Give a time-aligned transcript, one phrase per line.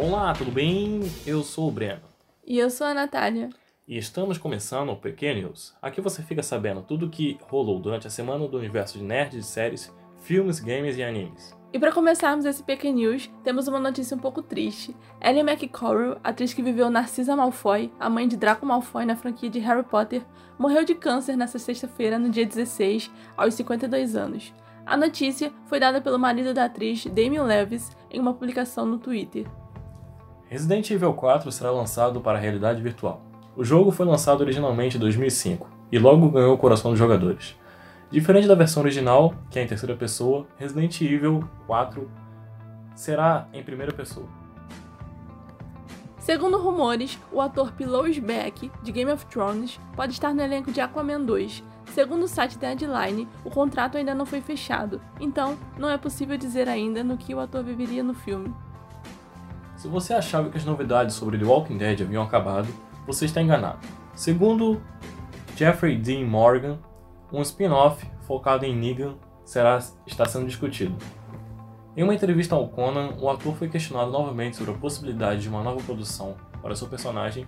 [0.00, 1.00] Olá, tudo bem?
[1.26, 2.00] Eu sou o Breno.
[2.46, 3.50] E eu sou a Natália.
[3.86, 5.74] E estamos começando o Pequeno News.
[5.82, 9.44] Aqui você fica sabendo tudo o que rolou durante a semana do universo de nerds,
[9.46, 9.92] séries,
[10.22, 11.52] filmes, games e animes.
[11.72, 14.94] E para começarmos esse Pequeno News, temos uma notícia um pouco triste.
[15.20, 19.58] Ellie McCorrell, atriz que viveu Narcisa Malfoy, a mãe de Draco Malfoy na franquia de
[19.58, 20.24] Harry Potter,
[20.56, 24.54] morreu de câncer nesta sexta-feira, no dia 16, aos 52 anos.
[24.86, 29.44] A notícia foi dada pelo marido da atriz, Damien Levis, em uma publicação no Twitter.
[30.48, 33.20] Resident Evil 4 será lançado para a realidade virtual.
[33.54, 37.54] O jogo foi lançado originalmente em 2005 e logo ganhou o coração dos jogadores.
[38.10, 42.10] Diferente da versão original, que é em terceira pessoa, Resident Evil 4
[42.94, 44.26] será em primeira pessoa.
[46.18, 50.80] Segundo rumores, o ator Pilos Beck, de Game of Thrones, pode estar no elenco de
[50.80, 51.62] Aquaman 2.
[51.92, 56.68] Segundo o site Deadline, o contrato ainda não foi fechado, então não é possível dizer
[56.68, 58.54] ainda no que o ator viveria no filme.
[59.78, 62.66] Se você achava que as novidades sobre The Walking Dead haviam acabado,
[63.06, 63.78] você está enganado.
[64.12, 64.82] Segundo
[65.54, 66.78] Jeffrey Dean Morgan,
[67.32, 70.96] um spin-off focado em Negan será, está sendo discutido.
[71.96, 75.62] Em uma entrevista ao Conan, o ator foi questionado novamente sobre a possibilidade de uma
[75.62, 77.46] nova produção para seu personagem.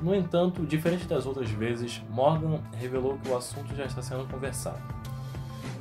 [0.00, 4.80] No entanto, diferente das outras vezes, Morgan revelou que o assunto já está sendo conversado.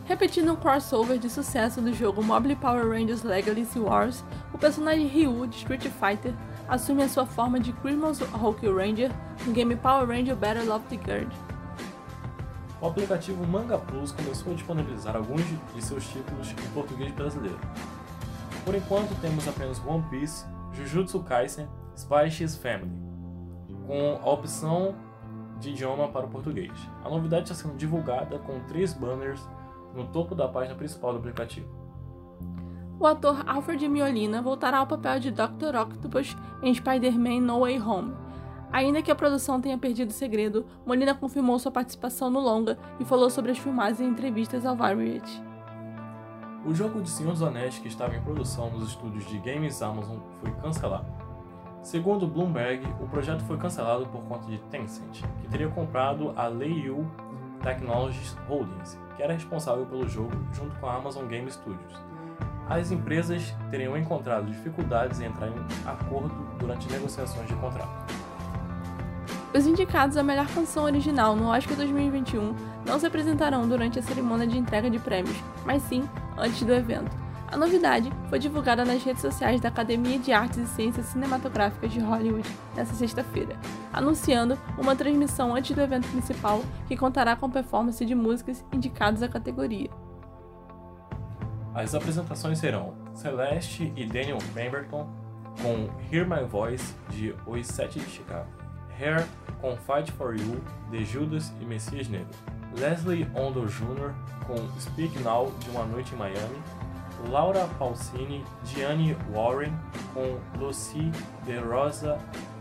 [0.06, 5.48] Repetindo um crossover de sucesso do jogo Mobile Power Rangers Legacy Wars, o personagem Ryu
[5.48, 6.32] de Street Fighter
[6.70, 9.12] assume a sua forma de Criminals Hulk Ranger
[9.48, 11.34] no game Power Ranger Battle of the Guard.
[12.80, 15.42] O aplicativo Manga Plus começou a disponibilizar alguns
[15.74, 17.60] de seus títulos em português brasileiro.
[18.64, 23.02] Por enquanto, temos apenas One Piece, Jujutsu Kaisen, Spy X Family,
[23.88, 24.94] com a opção
[25.60, 26.74] de idioma para o português.
[27.04, 29.42] A novidade está sendo divulgada com três banners
[29.96, 31.68] no topo da página principal do aplicativo.
[33.00, 35.76] O ator Alfred Miolina voltará ao papel de Dr.
[35.82, 38.26] Octopus em Spider-Man No Way Home,
[38.76, 43.06] Ainda que a produção tenha perdido o segredo, Molina confirmou sua participação no longa e
[43.06, 45.42] falou sobre as filmagens em entrevistas ao Variety.
[46.66, 50.18] O jogo de Senhor dos Anéis que estava em produção nos estúdios de Games Amazon
[50.42, 51.06] foi cancelado.
[51.82, 57.10] Segundo Bloomberg, o projeto foi cancelado por conta de Tencent, que teria comprado a Leiyu
[57.66, 61.94] Technologies Holdings, que era responsável pelo jogo junto com a Amazon Game Studios.
[62.70, 65.56] As empresas teriam encontrado dificuldades em entrar em
[65.86, 68.14] acordo durante negociações de contrato.
[69.52, 72.56] Os indicados à melhor canção original no Oscar 2021
[72.86, 77.25] não se apresentarão durante a cerimônia de entrega de prêmios, mas sim antes do evento.
[77.48, 82.00] A novidade foi divulgada nas redes sociais da Academia de Artes e Ciências Cinematográficas de
[82.00, 83.56] Hollywood nesta sexta-feira,
[83.94, 89.28] anunciando uma transmissão antes do evento principal que contará com performance de músicas indicadas à
[89.30, 89.90] categoria.
[91.74, 95.08] As apresentações serão Celeste e Daniel Pemberton
[95.62, 98.50] com Hear My Voice de Os Sete de Chicago,
[99.00, 99.26] Hair
[99.62, 102.28] com Fight for You, de Judas e Messias Negro.
[102.78, 104.14] Leslie Ondo Jr.
[104.46, 106.58] com Speak Now, de Uma Noite em Miami.
[107.30, 109.74] Laura Pausini, Gianni Warren
[110.14, 111.12] com Lucy
[111.44, 112.18] de Rosa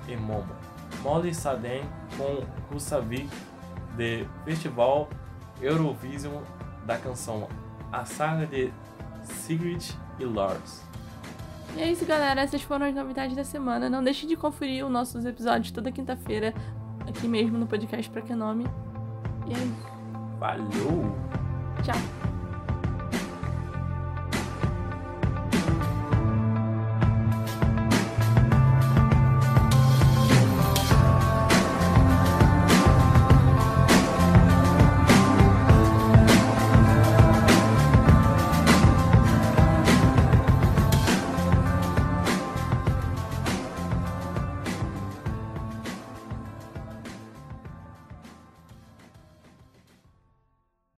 [0.08, 0.54] e Momo.
[1.02, 1.82] Molly Saden
[2.16, 3.28] com Rusavik,
[3.96, 5.08] de Festival
[5.60, 6.42] Eurovision
[6.84, 7.48] da canção
[7.92, 8.72] A Saga de
[9.22, 10.82] Sigrid e Lars.
[11.76, 12.40] E é isso, galera.
[12.40, 13.90] Essas foram as novidades da semana.
[13.90, 16.54] Não deixe de conferir os nossos episódios toda quinta-feira
[17.06, 18.64] aqui mesmo no podcast Pra Que Nome.
[19.46, 19.94] E é isso.
[20.38, 21.16] Valeu!
[21.82, 22.33] Tchau!